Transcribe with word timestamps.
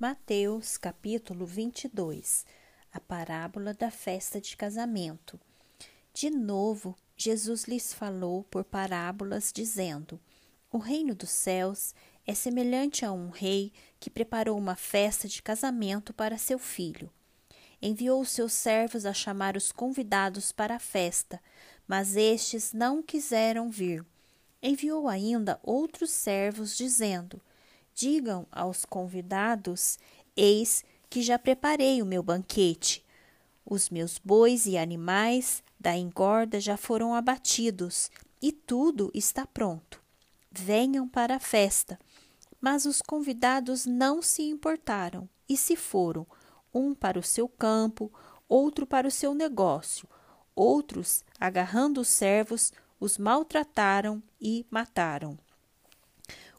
Mateus 0.00 0.76
capítulo 0.76 1.44
22 1.44 2.46
A 2.92 3.00
parábola 3.00 3.74
da 3.74 3.90
festa 3.90 4.40
de 4.40 4.56
casamento. 4.56 5.40
De 6.14 6.30
novo, 6.30 6.94
Jesus 7.16 7.64
lhes 7.64 7.92
falou 7.92 8.44
por 8.44 8.62
parábolas, 8.62 9.52
dizendo: 9.52 10.20
O 10.70 10.78
reino 10.78 11.16
dos 11.16 11.30
céus 11.30 11.96
é 12.24 12.32
semelhante 12.32 13.04
a 13.04 13.10
um 13.10 13.28
rei 13.28 13.72
que 13.98 14.08
preparou 14.08 14.56
uma 14.56 14.76
festa 14.76 15.26
de 15.26 15.42
casamento 15.42 16.14
para 16.14 16.38
seu 16.38 16.60
filho. 16.60 17.10
Enviou 17.82 18.20
os 18.20 18.30
seus 18.30 18.52
servos 18.52 19.04
a 19.04 19.12
chamar 19.12 19.56
os 19.56 19.72
convidados 19.72 20.52
para 20.52 20.76
a 20.76 20.80
festa, 20.80 21.42
mas 21.88 22.14
estes 22.14 22.72
não 22.72 23.02
quiseram 23.02 23.68
vir. 23.68 24.06
Enviou 24.62 25.08
ainda 25.08 25.58
outros 25.60 26.10
servos, 26.10 26.76
dizendo: 26.76 27.42
Digam 27.98 28.46
aos 28.52 28.84
convidados: 28.84 29.98
Eis 30.36 30.84
que 31.10 31.20
já 31.20 31.36
preparei 31.36 32.00
o 32.00 32.06
meu 32.06 32.22
banquete. 32.22 33.04
Os 33.66 33.90
meus 33.90 34.18
bois 34.18 34.66
e 34.66 34.78
animais 34.78 35.64
da 35.80 35.96
engorda 35.96 36.60
já 36.60 36.76
foram 36.76 37.12
abatidos 37.12 38.08
e 38.40 38.52
tudo 38.52 39.10
está 39.12 39.44
pronto. 39.44 40.00
Venham 40.48 41.08
para 41.08 41.34
a 41.34 41.40
festa. 41.40 41.98
Mas 42.60 42.86
os 42.86 43.02
convidados 43.02 43.84
não 43.84 44.22
se 44.22 44.42
importaram 44.42 45.28
e 45.48 45.56
se 45.56 45.74
foram, 45.74 46.24
um 46.72 46.94
para 46.94 47.18
o 47.18 47.22
seu 47.22 47.48
campo, 47.48 48.12
outro 48.48 48.86
para 48.86 49.08
o 49.08 49.10
seu 49.10 49.34
negócio. 49.34 50.08
Outros, 50.54 51.24
agarrando 51.40 52.02
os 52.02 52.08
servos, 52.08 52.72
os 53.00 53.18
maltrataram 53.18 54.22
e 54.40 54.64
mataram. 54.70 55.36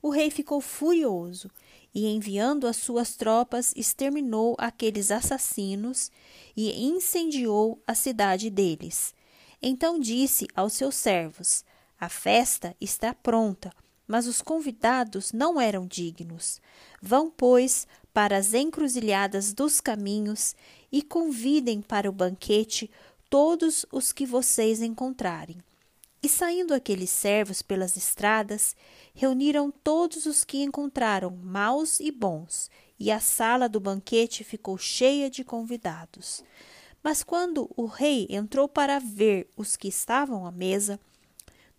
O 0.02 0.10
rei 0.10 0.30
ficou 0.30 0.62
furioso 0.62 1.50
e, 1.94 2.08
enviando 2.08 2.68
as 2.68 2.78
suas 2.78 3.16
tropas, 3.16 3.74
exterminou 3.76 4.56
aqueles 4.58 5.12
assassinos 5.12 6.12
e 6.56 6.86
incendiou 6.86 7.82
a 7.86 7.94
cidade 7.94 8.50
deles. 8.50 9.14
Então 9.62 10.00
disse 10.00 10.48
aos 10.56 10.74
seus 10.74 10.96
servos: 10.96 11.66
A 12.00 12.08
festa 12.08 12.76
está 12.80 13.14
pronta, 13.14 13.74
mas 14.08 14.26
os 14.26 14.42
convidados 14.42 15.34
não 15.34 15.60
eram 15.60 15.86
dignos. 15.86 16.62
Vão, 17.02 17.30
pois, 17.30 17.88
para 18.14 18.38
as 18.38 18.54
encruzilhadas 18.54 19.54
dos 19.54 19.82
caminhos 19.82 20.56
e 20.92 21.02
convidem 21.02 21.82
para 21.82 22.10
o 22.10 22.14
banquete 22.14 22.90
todos 23.30 23.86
os 23.92 24.12
que 24.12 24.26
vocês 24.26 24.82
encontrarem. 24.82 25.58
E 26.22 26.28
saindo 26.28 26.74
aqueles 26.74 27.10
servos 27.10 27.62
pelas 27.62 27.96
estradas, 27.96 28.76
reuniram 29.14 29.72
todos 29.72 30.26
os 30.26 30.44
que 30.44 30.62
encontraram, 30.62 31.32
maus 31.32 32.00
e 32.00 32.12
bons, 32.12 32.70
e 33.00 33.10
a 33.10 33.22
sala 33.22 33.70
do 33.70 33.80
banquete 33.80 34.44
ficou 34.44 34.78
cheia 34.78 35.30
de 35.30 35.46
convidados. 35.46 36.44
Mas 37.02 37.24
quando 37.24 37.72
o 37.78 37.86
rei 37.86 38.28
entrou 38.30 38.68
para 38.68 39.00
ver 39.00 39.50
os 39.56 39.78
que 39.78 39.88
estavam 39.88 40.46
à 40.46 40.52
mesa, 40.52 41.00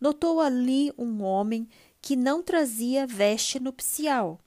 notou 0.01 0.41
ali 0.41 0.91
um 0.97 1.23
homem 1.23 1.69
que 2.01 2.17
não 2.17 2.43
trazia 2.43 3.07
veste 3.07 3.61
nupcial. 3.61 4.41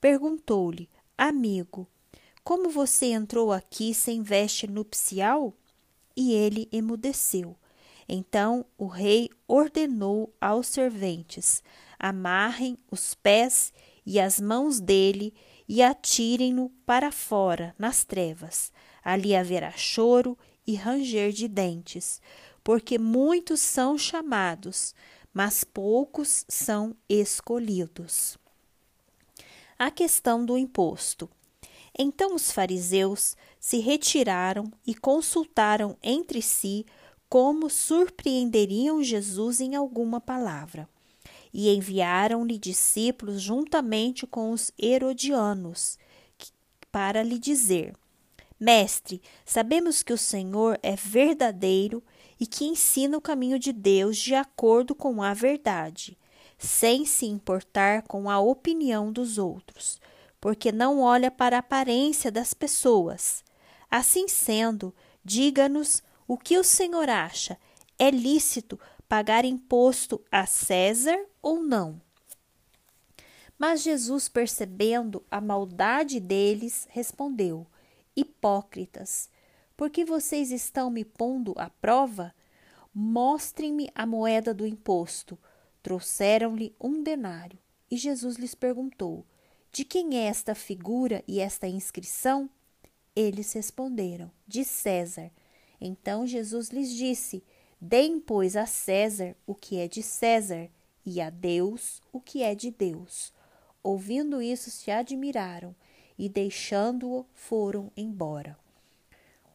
Perguntou-lhe: 0.00 0.88
Amigo, 1.18 1.86
como 2.42 2.70
você 2.70 3.06
entrou 3.06 3.52
aqui 3.52 3.92
sem 3.92 4.22
veste 4.22 4.66
nupcial? 4.66 5.52
E 6.16 6.32
ele 6.32 6.66
emudeceu. 6.72 7.54
Então 8.08 8.64
o 8.78 8.86
rei 8.86 9.28
ordenou 9.48 10.32
aos 10.40 10.68
serventes: 10.68 11.62
amarrem 11.98 12.78
os 12.90 13.14
pés 13.14 13.72
e 14.04 14.20
as 14.20 14.40
mãos 14.40 14.78
dele 14.78 15.34
e 15.68 15.82
atirem-no 15.82 16.70
para 16.84 17.10
fora, 17.10 17.74
nas 17.78 18.04
trevas. 18.04 18.72
Ali 19.02 19.34
haverá 19.34 19.72
choro 19.72 20.38
e 20.66 20.74
ranger 20.74 21.32
de 21.32 21.48
dentes, 21.48 22.20
porque 22.62 22.98
muitos 22.98 23.60
são 23.60 23.98
chamados, 23.98 24.94
mas 25.32 25.64
poucos 25.64 26.44
são 26.48 26.96
escolhidos. 27.08 28.38
A 29.78 29.90
questão 29.90 30.44
do 30.44 30.56
imposto. 30.56 31.28
Então 31.98 32.34
os 32.34 32.52
fariseus 32.52 33.36
se 33.58 33.78
retiraram 33.78 34.70
e 34.86 34.94
consultaram 34.94 35.96
entre 36.02 36.42
si 36.42 36.84
como 37.28 37.68
surpreenderiam 37.68 39.02
Jesus 39.02 39.60
em 39.60 39.74
alguma 39.74 40.20
palavra. 40.20 40.88
E 41.52 41.74
enviaram-lhe 41.74 42.58
discípulos 42.58 43.40
juntamente 43.40 44.26
com 44.26 44.50
os 44.50 44.70
herodianos, 44.78 45.98
para 46.92 47.22
lhe 47.22 47.38
dizer: 47.38 47.94
Mestre, 48.58 49.20
sabemos 49.44 50.02
que 50.02 50.12
o 50.12 50.18
Senhor 50.18 50.78
é 50.82 50.96
verdadeiro 50.96 52.02
e 52.38 52.46
que 52.46 52.64
ensina 52.64 53.16
o 53.16 53.20
caminho 53.20 53.58
de 53.58 53.72
Deus 53.72 54.16
de 54.16 54.34
acordo 54.34 54.94
com 54.94 55.22
a 55.22 55.32
verdade, 55.34 56.16
sem 56.58 57.04
se 57.04 57.26
importar 57.26 58.02
com 58.02 58.30
a 58.30 58.38
opinião 58.38 59.12
dos 59.12 59.38
outros, 59.38 60.00
porque 60.40 60.72
não 60.72 61.00
olha 61.00 61.30
para 61.30 61.56
a 61.56 61.60
aparência 61.60 62.30
das 62.30 62.54
pessoas. 62.54 63.44
Assim 63.90 64.28
sendo, 64.28 64.94
diga-nos 65.24 66.02
o 66.26 66.36
que 66.36 66.58
o 66.58 66.64
senhor 66.64 67.08
acha? 67.08 67.58
É 67.98 68.10
lícito 68.10 68.78
pagar 69.08 69.44
imposto 69.44 70.22
a 70.30 70.46
César 70.46 71.18
ou 71.40 71.62
não? 71.62 72.00
Mas 73.58 73.82
Jesus, 73.82 74.28
percebendo 74.28 75.24
a 75.30 75.40
maldade 75.40 76.20
deles, 76.20 76.86
respondeu: 76.90 77.66
Hipócritas, 78.14 79.30
por 79.76 79.90
que 79.90 80.04
vocês 80.04 80.50
estão 80.50 80.90
me 80.90 81.04
pondo 81.04 81.54
à 81.56 81.70
prova? 81.70 82.34
Mostrem-me 82.92 83.90
a 83.94 84.06
moeda 84.06 84.52
do 84.54 84.66
imposto. 84.66 85.38
Trouxeram-lhe 85.82 86.74
um 86.80 87.02
denário. 87.02 87.58
E 87.90 87.96
Jesus 87.96 88.36
lhes 88.36 88.54
perguntou: 88.54 89.24
De 89.70 89.84
quem 89.84 90.18
é 90.18 90.24
esta 90.24 90.54
figura 90.54 91.22
e 91.26 91.40
esta 91.40 91.66
inscrição? 91.66 92.50
Eles 93.14 93.52
responderam: 93.52 94.30
De 94.46 94.64
César. 94.64 95.30
Então 95.80 96.26
Jesus 96.26 96.70
lhes 96.70 96.90
disse: 96.90 97.42
Deem, 97.80 98.18
pois, 98.20 98.56
a 98.56 98.66
César 98.66 99.36
o 99.46 99.54
que 99.54 99.78
é 99.78 99.88
de 99.88 100.02
César, 100.02 100.68
e 101.04 101.20
a 101.20 101.30
Deus 101.30 102.02
o 102.12 102.20
que 102.20 102.42
é 102.42 102.54
de 102.54 102.70
Deus. 102.70 103.32
Ouvindo 103.82 104.42
isso, 104.42 104.70
se 104.70 104.90
admiraram 104.90 105.74
e, 106.18 106.28
deixando-o, 106.28 107.24
foram 107.32 107.92
embora. 107.96 108.58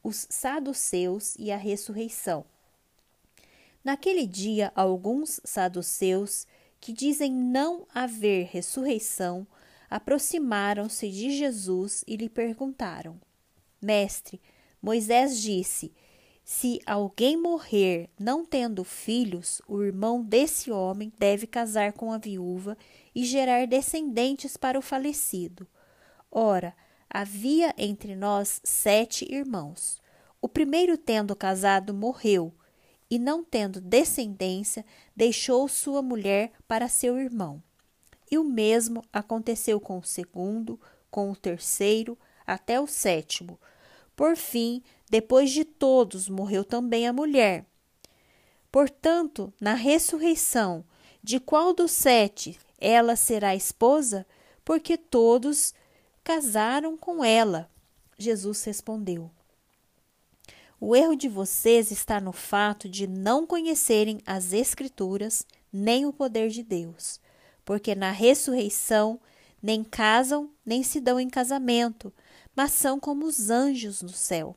Os 0.03 0.25
saduceus 0.29 1.35
e 1.37 1.51
a 1.51 1.57
ressurreição. 1.57 2.45
Naquele 3.83 4.25
dia, 4.25 4.71
alguns 4.75 5.41
saduceus, 5.43 6.47
que 6.79 6.93
dizem 6.93 7.31
não 7.31 7.85
haver 7.93 8.47
ressurreição, 8.47 9.45
aproximaram-se 9.89 11.09
de 11.11 11.31
Jesus 11.31 12.03
e 12.07 12.15
lhe 12.15 12.29
perguntaram: 12.29 13.19
Mestre, 13.81 14.39
Moisés 14.81 15.41
disse: 15.41 15.91
se 16.53 16.81
alguém 16.85 17.37
morrer 17.37 18.09
não 18.19 18.45
tendo 18.45 18.83
filhos, 18.83 19.61
o 19.69 19.81
irmão 19.81 20.21
desse 20.21 20.69
homem 20.69 21.09
deve 21.17 21.47
casar 21.47 21.93
com 21.93 22.11
a 22.11 22.17
viúva 22.17 22.77
e 23.15 23.23
gerar 23.23 23.65
descendentes 23.65 24.57
para 24.57 24.77
o 24.77 24.81
falecido. 24.81 25.65
Ora, 26.29 26.75
havia 27.09 27.73
entre 27.77 28.17
nós 28.17 28.59
sete 28.65 29.25
irmãos. 29.33 30.01
O 30.41 30.49
primeiro, 30.49 30.97
tendo 30.97 31.37
casado, 31.37 31.93
morreu, 31.93 32.53
e 33.09 33.17
não 33.17 33.45
tendo 33.45 33.79
descendência, 33.79 34.85
deixou 35.15 35.69
sua 35.69 36.01
mulher 36.01 36.51
para 36.67 36.89
seu 36.89 37.17
irmão. 37.17 37.63
E 38.29 38.37
o 38.37 38.43
mesmo 38.43 39.01
aconteceu 39.13 39.79
com 39.79 39.99
o 39.99 40.03
segundo, 40.03 40.77
com 41.09 41.31
o 41.31 41.35
terceiro, 41.35 42.19
até 42.45 42.77
o 42.77 42.85
sétimo. 42.85 43.57
Por 44.15 44.35
fim, 44.35 44.83
depois 45.09 45.51
de 45.51 45.65
todos, 45.65 46.29
morreu 46.29 46.63
também 46.63 47.07
a 47.07 47.13
mulher. 47.13 47.65
Portanto, 48.71 49.53
na 49.59 49.73
ressurreição, 49.73 50.85
de 51.21 51.39
qual 51.39 51.73
dos 51.73 51.91
sete 51.91 52.57
ela 52.79 53.15
será 53.15 53.55
esposa? 53.55 54.25
Porque 54.63 54.97
todos 54.97 55.73
casaram 56.23 56.97
com 56.97 57.23
ela. 57.23 57.69
Jesus 58.17 58.63
respondeu: 58.63 59.29
O 60.79 60.95
erro 60.95 61.15
de 61.15 61.27
vocês 61.27 61.91
está 61.91 62.21
no 62.21 62.31
fato 62.31 62.87
de 62.87 63.07
não 63.07 63.45
conhecerem 63.45 64.21
as 64.25 64.53
Escrituras 64.53 65.45
nem 65.71 66.05
o 66.05 66.13
poder 66.13 66.49
de 66.49 66.63
Deus, 66.63 67.19
porque 67.65 67.95
na 67.95 68.11
ressurreição 68.11 69.19
nem 69.61 69.83
casam 69.83 70.49
nem 70.65 70.81
se 70.83 70.99
dão 70.99 71.19
em 71.19 71.29
casamento, 71.29 72.13
mas 72.55 72.71
são 72.71 72.99
como 72.99 73.25
os 73.25 73.49
anjos 73.49 74.01
no 74.01 74.09
céu. 74.09 74.55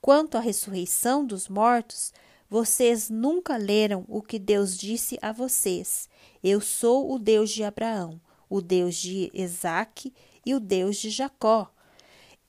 Quanto 0.00 0.36
à 0.36 0.40
ressurreição 0.40 1.24
dos 1.24 1.48
mortos, 1.48 2.12
vocês 2.48 3.10
nunca 3.10 3.56
leram 3.56 4.04
o 4.08 4.22
que 4.22 4.38
Deus 4.38 4.76
disse 4.76 5.18
a 5.20 5.32
vocês: 5.32 6.08
Eu 6.42 6.60
sou 6.60 7.12
o 7.12 7.18
Deus 7.18 7.50
de 7.50 7.64
Abraão, 7.64 8.20
o 8.48 8.60
Deus 8.60 8.94
de 8.94 9.30
Isaque 9.34 10.14
e 10.44 10.54
o 10.54 10.60
Deus 10.60 10.96
de 10.96 11.10
Jacó. 11.10 11.72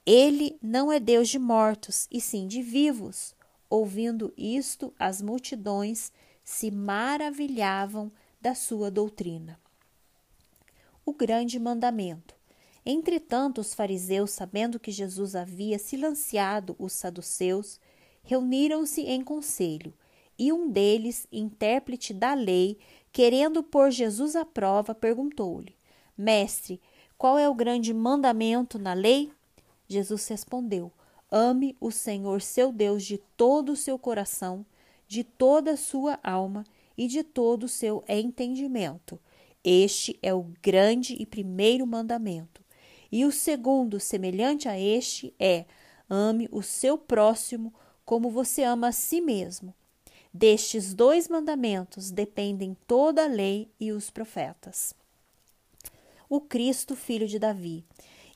Ele 0.06 0.58
não 0.62 0.92
é 0.92 1.00
Deus 1.00 1.28
de 1.28 1.40
mortos, 1.40 2.08
e 2.12 2.22
sim 2.22 2.48
de 2.48 2.62
vivos. 2.62 3.36
Ouvindo 3.70 4.34
isto, 4.38 4.94
as 4.98 5.22
multidões 5.22 6.14
se 6.44 6.72
maravilhavam 6.72 8.10
da 8.40 8.56
sua 8.56 8.90
doutrina. 8.90 9.60
O 11.06 11.12
grande 11.12 11.60
mandamento. 11.60 12.37
Entretanto, 12.90 13.60
os 13.60 13.74
fariseus, 13.74 14.32
sabendo 14.32 14.80
que 14.80 14.92
Jesus 14.94 15.36
havia 15.36 15.78
silenciado 15.78 16.74
os 16.80 16.94
saduceus, 16.94 17.82
reuniram-se 18.24 19.02
em 19.02 19.22
conselho, 19.22 19.94
e 20.40 20.54
um 20.54 20.70
deles, 20.70 21.28
intérprete 21.30 22.14
da 22.14 22.34
lei, 22.34 22.78
querendo 23.12 23.62
pôr 23.62 23.92
Jesus 23.92 24.38
à 24.38 24.46
prova, 24.46 24.96
perguntou-lhe: 24.96 25.76
Mestre, 26.18 26.80
qual 27.18 27.38
é 27.38 27.50
o 27.50 27.54
grande 27.54 27.94
mandamento 27.94 28.80
na 28.80 28.94
lei? 28.94 29.34
Jesus 29.86 30.26
respondeu: 30.30 30.90
Ame 31.30 31.76
o 31.82 31.92
Senhor 31.92 32.42
seu 32.42 32.72
Deus 32.72 33.04
de 33.04 33.18
todo 33.36 33.74
o 33.74 33.76
seu 33.76 34.00
coração, 34.00 34.66
de 35.10 35.26
toda 35.26 35.72
a 35.72 35.78
sua 35.78 36.22
alma 36.24 36.64
e 36.98 37.06
de 37.06 37.22
todo 37.22 37.64
o 37.64 37.68
seu 37.68 38.02
entendimento. 38.08 39.20
Este 39.62 40.18
é 40.22 40.34
o 40.34 40.46
grande 40.62 41.18
e 41.20 41.26
primeiro 41.26 41.86
mandamento. 41.86 42.66
E 43.12 43.26
o 43.26 43.32
segundo, 43.32 44.00
semelhante 44.00 44.68
a 44.68 44.80
este, 44.80 45.34
é: 45.40 45.66
ame 46.10 46.48
o 46.52 46.62
seu 46.62 46.98
próximo 46.98 47.74
como 48.06 48.30
você 48.30 48.64
ama 48.64 48.88
a 48.88 48.92
si 48.92 49.20
mesmo. 49.20 49.74
Destes 50.34 50.94
dois 50.94 51.28
mandamentos 51.28 52.12
dependem 52.12 52.78
toda 52.86 53.24
a 53.24 53.28
lei 53.28 53.72
e 53.80 53.92
os 53.92 54.10
profetas. 54.10 54.94
O 56.30 56.40
Cristo, 56.40 56.96
filho 56.96 57.28
de 57.28 57.40
Davi. 57.40 57.84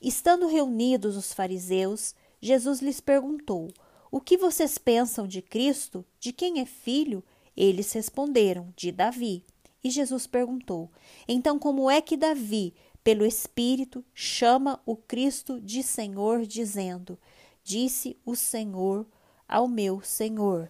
Estando 0.02 0.48
reunidos 0.48 1.16
os 1.16 1.32
fariseus, 1.32 2.16
Jesus 2.42 2.82
lhes 2.82 3.00
perguntou: 3.00 3.72
O 4.10 4.20
que 4.20 4.38
vocês 4.38 4.78
pensam 4.78 5.28
de 5.28 5.42
Cristo? 5.42 6.04
De 6.20 6.34
quem 6.34 6.60
é 6.60 6.66
filho? 6.66 7.24
Eles 7.56 7.92
responderam: 7.92 8.74
De 8.76 8.92
Davi. 8.92 9.46
E 9.84 9.90
Jesus 9.90 10.26
perguntou: 10.26 10.90
Então, 11.28 11.60
como 11.60 11.90
é 11.90 12.02
que 12.02 12.18
Davi, 12.18 12.74
pelo 13.04 13.26
Espírito, 13.26 14.04
chama 14.14 14.80
o 14.86 14.96
Cristo 14.96 15.60
de 15.60 15.84
Senhor, 15.84 16.46
dizendo: 16.46 17.18
Disse 17.64 18.18
o 18.26 18.36
Senhor 18.36 19.06
ao 19.48 19.68
meu 19.68 20.02
Senhor: 20.02 20.70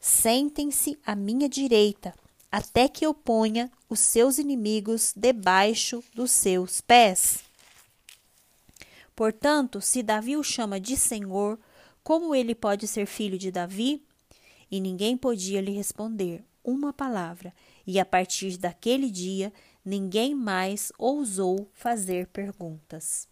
Sentem-se 0.00 0.98
à 1.04 1.14
minha 1.14 1.48
direita, 1.48 2.14
até 2.50 2.88
que 2.88 3.06
eu 3.06 3.14
ponha 3.14 3.70
os 3.88 4.00
seus 4.00 4.38
inimigos 4.38 5.12
debaixo 5.16 6.02
dos 6.14 6.30
seus 6.30 6.80
pés. 6.80 7.42
Portanto, 9.16 9.80
se 9.80 10.02
Davi 10.02 10.36
o 10.36 10.42
chama 10.42 10.80
de 10.80 10.96
Senhor, 10.96 11.58
como 12.02 12.34
ele 12.34 12.54
pode 12.54 12.86
ser 12.86 13.06
filho 13.06 13.38
de 13.38 13.50
Davi? 13.50 14.02
E 14.70 14.80
ninguém 14.80 15.16
podia 15.16 15.60
lhe 15.60 15.70
responder 15.70 16.44
uma 16.64 16.92
palavra, 16.92 17.54
e 17.86 18.00
a 18.00 18.04
partir 18.04 18.56
daquele 18.56 19.10
dia 19.10 19.52
ninguém 19.84 20.34
mais 20.34 20.90
ousou 20.98 21.68
fazer 21.72 22.26
perguntas. 22.28 23.28